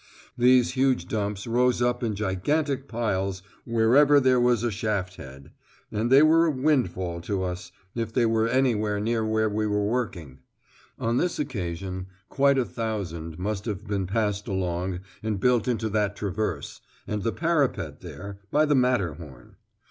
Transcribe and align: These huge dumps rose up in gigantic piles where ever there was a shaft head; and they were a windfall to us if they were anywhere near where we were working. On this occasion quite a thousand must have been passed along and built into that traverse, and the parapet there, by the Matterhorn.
These 0.35 0.71
huge 0.71 1.07
dumps 1.07 1.45
rose 1.45 1.79
up 1.79 2.01
in 2.01 2.15
gigantic 2.15 2.87
piles 2.87 3.43
where 3.65 3.95
ever 3.95 4.19
there 4.19 4.39
was 4.39 4.63
a 4.63 4.71
shaft 4.71 5.17
head; 5.17 5.51
and 5.91 6.11
they 6.11 6.23
were 6.23 6.47
a 6.47 6.49
windfall 6.49 7.21
to 7.21 7.43
us 7.43 7.71
if 7.93 8.11
they 8.11 8.25
were 8.25 8.47
anywhere 8.47 8.99
near 8.99 9.23
where 9.23 9.47
we 9.47 9.67
were 9.67 9.85
working. 9.85 10.39
On 10.97 11.17
this 11.17 11.37
occasion 11.37 12.07
quite 12.29 12.57
a 12.57 12.65
thousand 12.65 13.37
must 13.37 13.65
have 13.65 13.85
been 13.85 14.07
passed 14.07 14.47
along 14.47 15.01
and 15.21 15.39
built 15.39 15.67
into 15.67 15.87
that 15.89 16.15
traverse, 16.15 16.81
and 17.05 17.21
the 17.21 17.31
parapet 17.31 17.99
there, 18.01 18.39
by 18.49 18.65
the 18.65 18.73
Matterhorn. 18.73 19.55